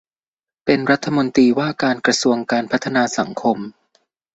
[0.65, 3.57] เป็นรัฐมนตรีว่าการกระทรวงการพัฒนาสังคม